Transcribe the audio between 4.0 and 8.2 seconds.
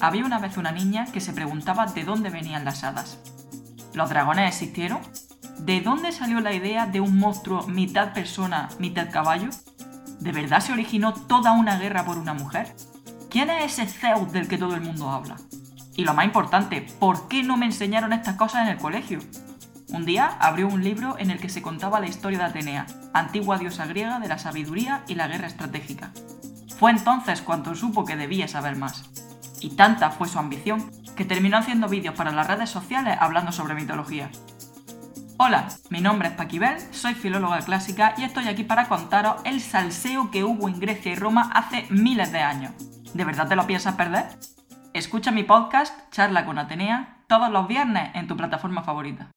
dragones existieron? ¿De dónde salió la idea de un monstruo mitad